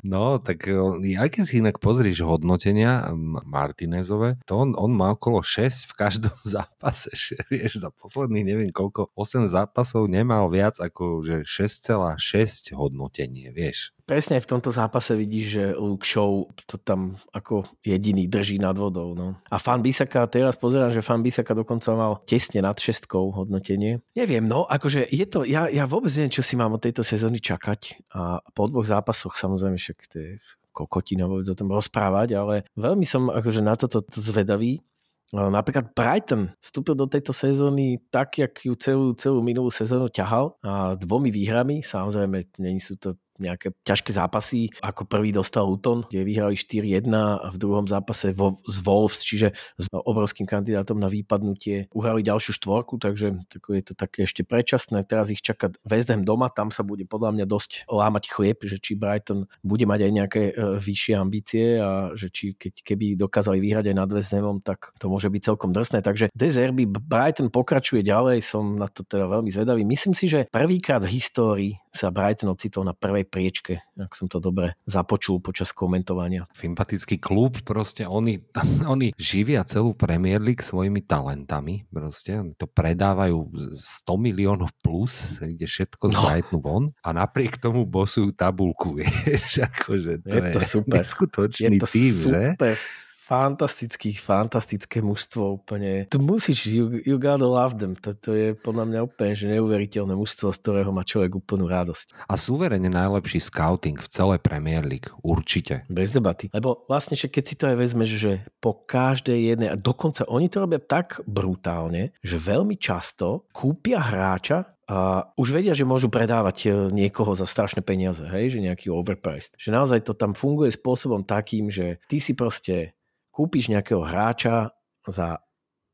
[0.00, 3.12] no, tak aj keď si inak pozrieš hodnotenia
[3.44, 7.12] Martinezové, to on, on má okolo 6 v každom zápase.
[7.52, 14.40] Vieš, za posledných neviem koľko, 8 zápasov nemal viac ako že 6,6 hodnotenie, vieš presne
[14.40, 19.12] v tomto zápase vidíš, že Luke Show to tam ako jediný drží nad vodou.
[19.12, 19.36] No.
[19.52, 24.04] A fan Bisaka, teraz pozerám, že fan Bisaka dokonca mal tesne nad šestkou hodnotenie.
[24.12, 27.40] Neviem, no, akože je to, ja, ja vôbec neviem, čo si mám od tejto sezóny
[27.40, 28.12] čakať.
[28.12, 30.30] A po dvoch zápasoch samozrejme však to je
[30.76, 34.84] kokotina vôbec o tom rozprávať, ale veľmi som akože na toto zvedavý.
[35.32, 40.96] Napríklad Brighton vstúpil do tejto sezóny tak, jak ju celú, celú minulú sezónu ťahal a
[40.96, 44.70] dvomi výhrami, samozrejme, není sú to nejaké ťažké zápasy.
[44.82, 49.54] Ako prvý dostal Luton, kde vyhrali 4-1 a v druhom zápase vo, z Wolves, čiže
[49.78, 55.06] s obrovským kandidátom na výpadnutie uhrali ďalšiu štvorku, takže je to také ešte predčasné.
[55.06, 58.76] Teraz ich čaká West Ham doma, tam sa bude podľa mňa dosť lámať chlieb, že
[58.82, 63.62] či Brighton bude mať aj nejaké e, vyššie ambície a že či keď, keby dokázali
[63.62, 66.02] vyhrať aj nad West Hamom, tak to môže byť celkom drsné.
[66.02, 69.86] Takže Dezerby Brighton pokračuje ďalej, som na to teda veľmi zvedavý.
[69.86, 74.38] Myslím si, že prvýkrát v histórii sa Brighton ocitol na prvej priečke, ak som to
[74.38, 76.46] dobre započul počas komentovania.
[76.54, 78.38] Sympatický klub, proste oni,
[78.94, 86.04] oni živia celú Premier League svojimi talentami, proste to predávajú 100 miliónov plus, ide všetko
[86.06, 86.22] z no.
[86.22, 91.02] Brightonu von a napriek tomu bosujú tabulku, vieš, akože to je, je to super.
[91.02, 92.74] neskutočný je to tým, super.
[92.78, 93.06] že?
[93.28, 96.08] Fantastický, fantastické mužstvo úplne.
[96.08, 97.92] Tu musíš, you, you gotta love them.
[98.00, 102.24] To, to je podľa mňa úplne že neuveriteľné mužstvo, z ktorého má človek úplnú radosť.
[102.24, 105.12] A súverene najlepší scouting v celej Premier League.
[105.20, 105.84] Určite.
[105.92, 106.48] Bez debaty.
[106.56, 108.32] Lebo vlastne, že keď si to aj vezmeš, že
[108.64, 114.72] po každej jednej, a dokonca oni to robia tak brutálne, že veľmi často kúpia hráča,
[114.88, 119.52] a už vedia, že môžu predávať e, niekoho za strašné peniaze, hej, že nejaký overpriced.
[119.60, 122.96] Že naozaj to tam funguje spôsobom takým, že ty si proste
[123.38, 124.74] kúpiš nejakého hráča
[125.06, 125.38] za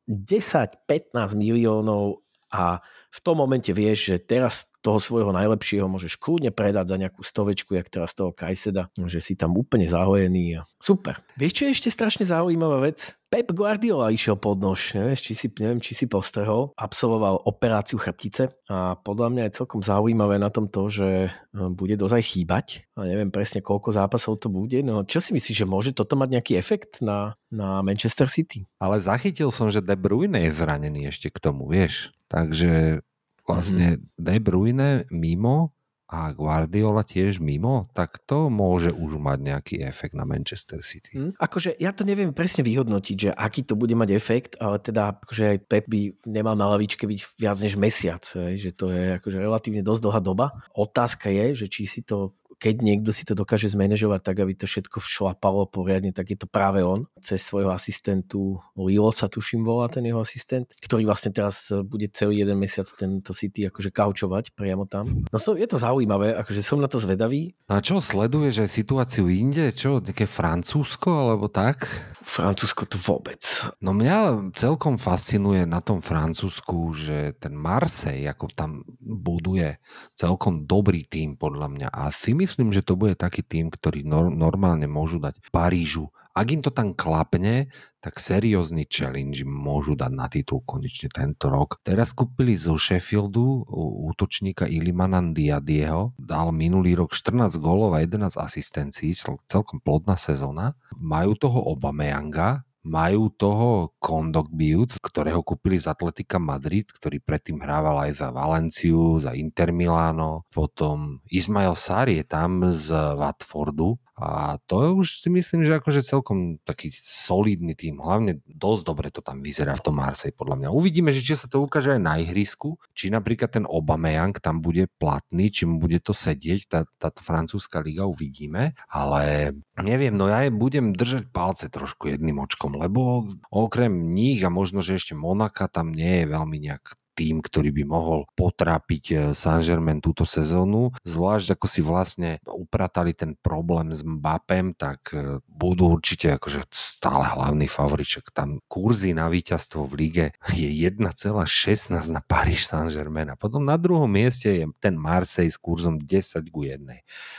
[0.09, 2.80] 10-15 miliónov a
[3.14, 7.79] v tom momente vieš, že teraz toho svojho najlepšieho môžeš kľudne predať za nejakú stovečku,
[7.79, 11.22] jak teraz toho Kajseda, že si tam úplne zahojený a super.
[11.38, 13.14] Vieš, čo je ešte strašne zaujímavá vec?
[13.31, 18.46] Pep Guardiola išiel pod nož, neviem, či si, neviem, či si postrehol, absolvoval operáciu chrbtice
[18.70, 23.11] a podľa mňa je celkom zaujímavé na tom to, že e, bude dozaj chýbať a
[23.11, 26.53] neviem presne koľko zápasov to bude, no čo si myslíš, že môže toto mať nejaký
[26.55, 28.70] efekt na, na Manchester City?
[28.79, 32.99] Ale zachytil som, že De Bruyne je zranený ešte k tomu, vieš, takže
[33.47, 34.18] vlastne mm-hmm.
[34.18, 35.70] De Bruyne mimo
[36.05, 41.16] a Guardiola tiež mimo, tak to môže už mať nejaký efekt na Manchester City.
[41.16, 45.16] Hmm, akože ja to neviem presne vyhodnotiť, že aký to bude mať efekt, ale teda
[45.16, 49.38] akože aj Pep by nemal na lavičke byť viac než mesiac, že to je akože
[49.40, 50.47] relatívne dosť dlhá doba.
[50.77, 54.64] Otázka je, že či si to keď niekto si to dokáže zmanéžovať tak, aby to
[54.64, 57.07] všetko všlapalo poriadne, tak je to práve on.
[57.21, 62.09] Cez svojho asistentu, Lilo sa tuším volá ten jeho asistent, ktorý vlastne teraz e, bude
[62.12, 65.27] celý jeden mesiac tento City akože kaučovať priamo tam.
[65.29, 67.53] No so, je to zaujímavé, akože som na to zvedavý.
[67.67, 69.75] A čo, sleduješ aj situáciu inde?
[69.75, 71.90] Čo, nejaké Francúzsko alebo tak?
[72.25, 73.43] Francúzsko to vôbec.
[73.83, 79.77] No mňa celkom fascinuje na tom Francúzsku, že ten Marseille, ako tam buduje
[80.14, 81.88] celkom dobrý tým podľa mňa.
[81.90, 86.12] A si myslím, že to bude taký tým, ktorý nor- normálne môžu dať Parížu.
[86.35, 87.71] Ak im to tam klapne,
[88.03, 91.79] tak seriózny challenge môžu dať na titul konečne tento rok.
[91.87, 93.62] Teraz kúpili zo Sheffieldu
[94.11, 99.14] útočníka Ilimana Diadieho, dal minulý rok 14 gólov a 11 asistencií,
[99.47, 100.75] celkom plodná sezóna.
[100.99, 108.12] Majú toho Obameyanga, majú toho Kondogbiut, ktorého kúpili z Atletika Madrid, ktorý predtým hrával aj
[108.20, 115.27] za Valenciu, za Inter Milano, potom Ismail Sari je tam z Watfordu, a to už
[115.27, 117.98] si myslím, že akože celkom taký solidný tým.
[117.98, 120.68] Hlavne dosť dobre to tam vyzerá v tom Marseille podľa mňa.
[120.70, 124.87] Uvidíme, že či sa to ukáže aj na ihrisku, či napríklad ten Obameyang tam bude
[125.03, 129.50] platný, či mu bude to sedieť, tá, táto francúzska liga uvidíme, ale
[129.83, 134.79] neviem, no ja je budem držať palce trošku jedným očkom, lebo okrem nich a možno,
[134.79, 140.03] že ešte Monaka tam nie je veľmi nejak tým, ktorý by mohol potrápiť eh, Saint-Germain
[140.03, 140.90] túto sezónu.
[141.07, 147.24] Zvlášť ako si vlastne upratali ten problém s Mbappem, tak eh, budú určite akože stále
[147.24, 148.35] hlavný favoriček.
[148.35, 154.11] Tam kurzy na víťazstvo v lige je 1,16 na Paris Saint-Germain a potom na druhom
[154.11, 156.83] mieste je ten Marseille s kurzom 10 ku 1.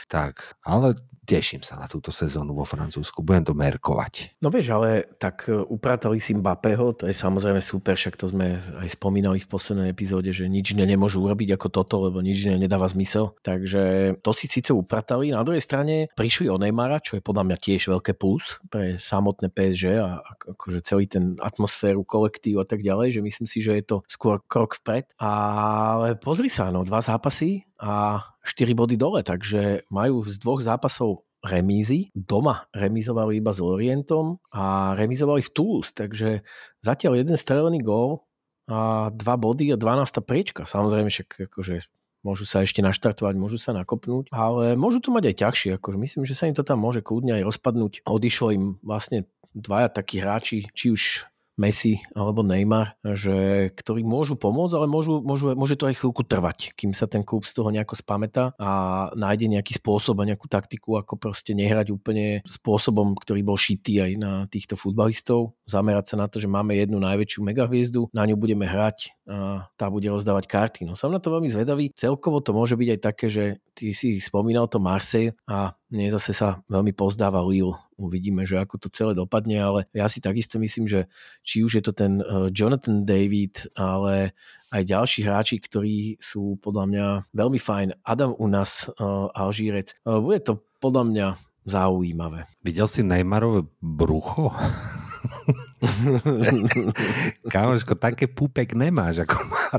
[0.08, 4.38] Tak, ale teším sa na túto sezónu vo Francúzsku, budem to merkovať.
[4.38, 8.62] No vieš, ale tak e, upratali si Mbappého, to je samozrejme super, však to sme
[8.62, 12.56] aj spomínali v poslednej epizóde, že nič iné nemôžu urobiť ako toto, lebo nič iné
[12.62, 13.34] nedáva zmysel.
[13.42, 17.56] Takže to si síce upratali, na druhej strane prišli o Neymara, čo je podľa mňa
[17.58, 20.22] tiež veľké plus pre samotné PSG a
[20.54, 24.38] akože celý ten atmosféru, kolektív a tak ďalej, že myslím si, že je to skôr
[24.46, 25.10] krok vpred.
[25.18, 31.26] Ale pozri sa, no dva zápasy a 4 body dole, takže majú z dvoch zápasov
[31.44, 32.10] remízy.
[32.16, 36.42] Doma remizovali iba s Orientom a remizovali v Toulouse, takže
[36.82, 38.26] zatiaľ jeden strelený gól
[38.66, 40.66] a dva body a 12 priečka.
[40.66, 41.86] Samozrejme však akože
[42.26, 45.70] môžu sa ešte naštartovať, môžu sa nakopnúť, ale môžu to mať aj ťažšie.
[45.78, 48.02] Akože myslím, že sa im to tam môže kľudne aj rozpadnúť.
[48.02, 51.02] Odišlo im vlastne dvaja takí hráči, či už
[51.56, 56.76] Messi alebo Neymar, že, ktorí môžu pomôcť, ale môžu, môžu, môže to aj chvíľku trvať,
[56.76, 58.70] kým sa ten klub z toho nejako spamätá a
[59.16, 64.12] nájde nejaký spôsob a nejakú taktiku, ako proste nehrať úplne spôsobom, ktorý bol šitý aj
[64.20, 65.56] na týchto futbalistov.
[65.64, 69.90] Zamerať sa na to, že máme jednu najväčšiu megahviezdu, na ňu budeme hrať a tá
[69.90, 70.80] bude rozdávať karty.
[70.86, 71.90] No som na to veľmi zvedavý.
[71.96, 73.44] Celkovo to môže byť aj také, že
[73.74, 77.78] ty si spomínal to Marseille a mne zase sa veľmi pozdáva Lille.
[77.94, 81.06] Uvidíme, že ako to celé dopadne, ale ja si takisto myslím, že
[81.46, 84.34] či už je to ten eh, Jonathan David, ale
[84.74, 87.88] aj ďalší hráči, ktorí sú podľa mňa veľmi fajn.
[88.02, 89.94] Adam u nás, uh, Alžírec.
[90.02, 91.26] Uh, bude to podľa mňa
[91.64, 92.50] zaujímavé.
[92.66, 94.50] Videl si Neymarové brucho?
[97.52, 99.78] Kamoško, také púpek nemáš, ako má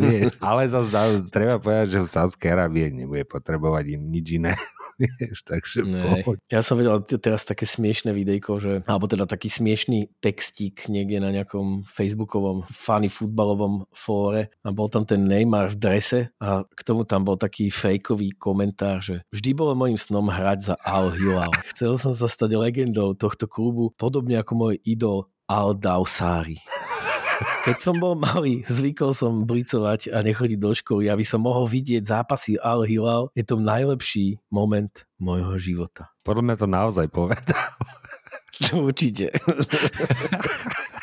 [0.00, 0.32] vieš.
[0.40, 0.90] Ale zase
[1.28, 4.56] treba povedať, že v Sádskej Arábie nebude potrebovať im nič iné
[5.18, 10.10] vieš, takže ne, Ja som vedel teraz také smiešné videjko, že, alebo teda taký smiešný
[10.18, 16.20] textík niekde na nejakom facebookovom funny futbalovom fóre a bol tam ten Neymar v drese
[16.42, 20.74] a k tomu tam bol taký fejkový komentár, že vždy bolo môjim snom hrať za
[20.82, 21.52] Al Hilal.
[21.70, 26.60] Chcel som sa stať legendou tohto klubu, podobne ako môj idol Al Dausari.
[27.38, 32.02] Keď som bol malý, zvykol som blicovať a nechodiť do školy, aby som mohol vidieť
[32.02, 33.30] zápasy Al Hilal.
[33.38, 36.10] Je to najlepší moment môjho života.
[36.26, 37.62] Podľa mňa to naozaj povedal.
[38.74, 39.30] Určite.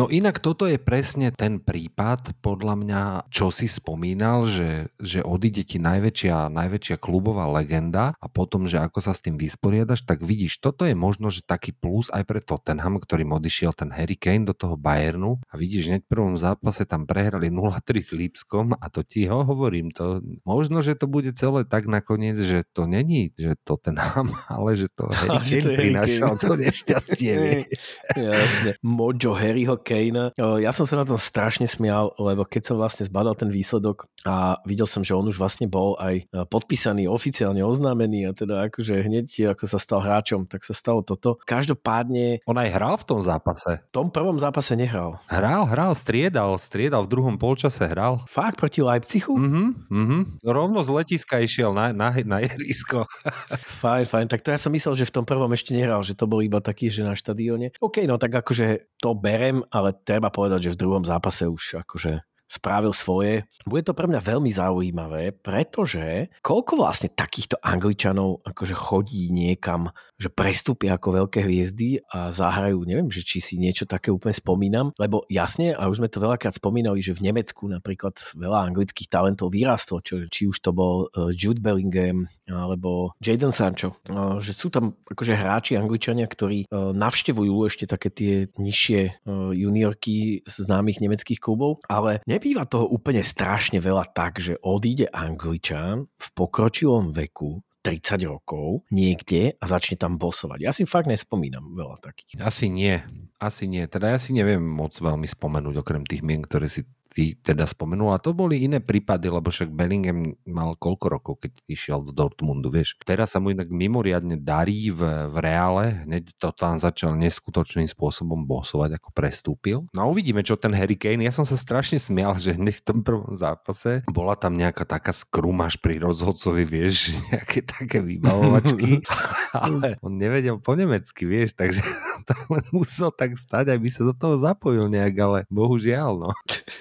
[0.00, 5.60] No inak toto je presne ten prípad, podľa mňa, čo si spomínal, že, že odíde
[5.60, 10.64] ti najväčšia, najväčšia klubová legenda a potom, že ako sa s tým vysporiadaš, tak vidíš,
[10.64, 14.56] toto je možno, že taký plus aj pre Tottenham, ktorým odišiel ten Harry Kane do
[14.56, 19.04] toho Bayernu a vidíš, hneď v prvom zápase tam prehrali 0-3 s Lipskom a to
[19.04, 23.52] ti ho hovorím, to možno, že to bude celé tak nakoniec, že to není, že
[23.68, 27.68] Tottenham, ale že to Harry Kane prinašal to nešťastie.
[28.16, 28.80] Jasne.
[28.80, 30.30] Mojo Harryho Kane.
[30.38, 34.62] Ja som sa na tom strašne smial, lebo keď som vlastne zbadal ten výsledok a
[34.62, 39.02] videl som, že on už vlastne bol aj e, podpísaný, oficiálne oznámený a teda akože
[39.02, 41.42] hneď ako sa stal hráčom, tak sa stalo toto.
[41.42, 42.46] Každopádne...
[42.46, 43.82] On aj hral v tom zápase.
[43.90, 45.18] V tom prvom zápase nehral.
[45.26, 48.22] Hral, hral, striedal, striedal, v druhom polčase hral.
[48.30, 49.34] Fakt proti Leipzigu?
[49.34, 50.18] Mhm, mhm.
[50.46, 53.02] Rovno z letiska išiel na, na, na ihrisko.
[53.82, 54.26] fajn, fajn.
[54.30, 56.62] Tak to ja som myslel, že v tom prvom ešte nehral, že to bol iba
[56.62, 57.74] taký, že na štadióne.
[57.82, 62.20] OK, no tak akože to berem, ale treba povedať, že v druhom zápase už akože
[62.50, 63.46] spravil svoje.
[63.62, 70.26] Bude to pre mňa veľmi zaujímavé, pretože koľko vlastne takýchto Angličanov akože chodí niekam, že
[70.26, 75.22] prestúpia ako veľké hviezdy a zahrajú, neviem, že či si niečo také úplne spomínam, lebo
[75.30, 80.02] jasne, a už sme to veľakrát spomínali, že v Nemecku napríklad veľa anglických talentov vyrastlo,
[80.02, 84.98] čo, či už to bol e, Jude Bellingham alebo Jadon Sancho, e, že sú tam
[85.06, 89.22] akože hráči Angličania, ktorí e, navštevujú ešte také tie nižšie
[89.54, 96.08] juniorky známych nemeckých klubov, ale ne nebýva toho úplne strašne veľa tak, že odíde Angličan
[96.08, 100.64] v pokročilom veku 30 rokov niekde a začne tam bosovať.
[100.64, 102.40] Ja si fakt nespomínam veľa takých.
[102.40, 102.96] Asi nie.
[103.36, 103.84] Asi nie.
[103.84, 108.14] Teda ja si neviem moc veľmi spomenúť, okrem tých mien, ktoré si ty teda spomenul.
[108.14, 112.70] A to boli iné prípady, lebo však Bellingham mal koľko rokov, keď išiel do Dortmundu,
[112.70, 112.94] vieš.
[113.02, 118.46] Teraz sa mu inak mimoriadne darí v, v reále, hneď to tam začal neskutočným spôsobom
[118.46, 119.78] bosovať, ako prestúpil.
[119.90, 121.26] No a uvidíme, čo ten Harry Kane.
[121.26, 125.10] Ja som sa strašne smial, že hneď v tom prvom zápase bola tam nejaká taká
[125.10, 129.02] skrumaž pri rozhodcovi, vieš, nejaké také vybavovačky,
[129.66, 131.82] ale on nevedel po nemecky, vieš, takže
[132.28, 136.30] tam musel tak stať, aby sa do toho zapojil nejak, ale bohužiaľ, no.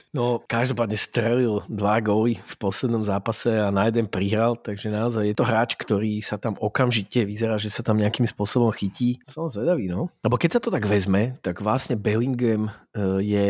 [0.09, 5.35] No, každopádne strelil dva góly v poslednom zápase a na jeden prihral, takže naozaj je
[5.37, 9.21] to hráč, ktorý sa tam okamžite vyzerá, že sa tam nejakým spôsobom chytí.
[9.29, 10.09] Som zvedavý, no.
[10.25, 13.47] Lebo keď sa to tak vezme, tak vlastne Bellingham e, je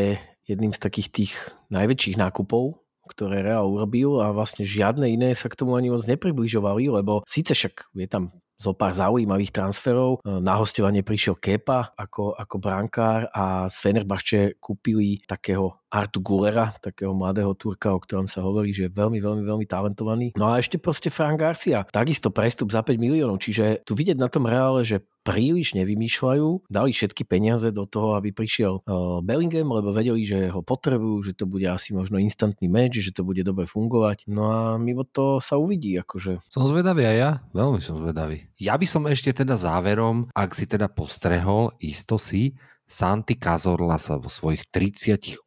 [0.52, 1.34] jedným z takých tých
[1.72, 2.76] najväčších nákupov
[3.10, 7.58] ktoré Real urobil a vlastne žiadne iné sa k tomu ani moc nepribližovali, lebo síce
[7.58, 8.30] však je tam
[8.60, 10.20] zo pár zaujímavých transferov.
[10.22, 16.78] E, na hostovanie prišiel Kepa ako, ako brankár a z Fenerbahče kúpili takého Artu Gulera,
[16.78, 20.38] takého mladého Turka, o ktorom sa hovorí, že je veľmi, veľmi, veľmi talentovaný.
[20.38, 24.30] No a ešte proste Frank Garcia, takisto prestup za 5 miliónov, čiže tu vidieť na
[24.30, 29.94] tom reále, že príliš nevymýšľajú, dali všetky peniaze do toho, aby prišiel uh, Bellingham, lebo
[29.94, 33.68] vedeli, že ho potrebujú, že to bude asi možno instantný meč, že to bude dobre
[33.68, 34.26] fungovať.
[34.32, 35.92] No a mimo to sa uvidí.
[36.00, 36.40] Akože.
[36.48, 38.48] Som zvedavý aj ja, veľmi som zvedavý.
[38.62, 42.56] Ja by som ešte teda záverom, ak si teda postrehol, isto si,
[42.90, 45.46] Santi Cazorla sa vo svojich 38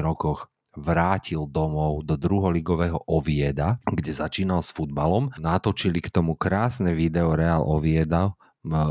[0.00, 5.28] rokoch vrátil domov do druholigového Ovieda, kde začínal s futbalom.
[5.36, 8.32] Natočili k tomu krásne video Real Ovieda,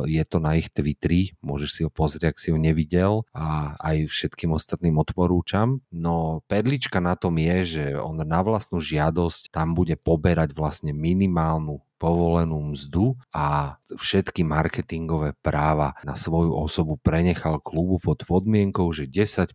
[0.06, 4.10] je to na ich Twitteri, môžeš si ho pozrieť, ak si ho nevidel a aj
[4.10, 5.86] všetkým ostatným odporúčam.
[5.94, 11.84] No perlička na tom je, že on na vlastnú žiadosť tam bude poberať vlastne minimálnu
[11.98, 19.54] povolenú mzdu a všetky marketingové práva na svoju osobu prenechal klubu pod podmienkou, že 10%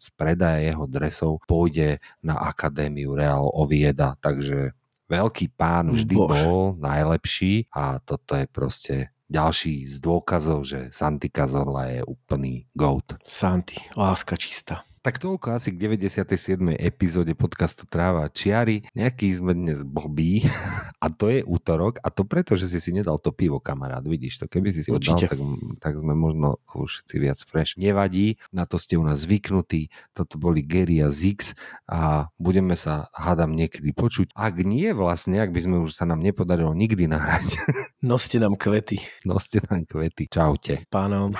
[0.00, 4.72] z predaja jeho dresov pôjde na Akadémiu Real Ovieda, takže
[5.12, 6.28] veľký pán vždy Bož.
[6.32, 8.96] bol najlepší a toto je proste
[9.28, 13.16] ďalší z dôkazov, že Santi Cazorla je úplný goat.
[13.24, 14.84] Santi, láska čistá.
[15.02, 16.78] Tak toľko asi k 97.
[16.78, 18.86] epizóde podcastu Tráva čiary.
[18.94, 20.46] Nejaký sme dnes blbí
[21.02, 24.06] a to je útorok a to preto, že si si nedal to pivo, kamarát.
[24.06, 25.42] Vidíš to, keby si si ho dal, tak,
[25.82, 27.74] tak sme možno všetci viac fresh.
[27.82, 29.90] Nevadí, na to ste u nás zvyknutí.
[30.14, 31.58] Toto boli Gary a Zix
[31.90, 34.30] a budeme sa, hádam, niekedy počuť.
[34.38, 37.58] Ak nie vlastne, ak by sme už sa nám nepodarilo nikdy nahrať.
[38.06, 39.02] Noste nám kvety.
[39.26, 40.30] Noste nám kvety.
[40.30, 40.86] Čaute.
[40.86, 41.34] Pánom.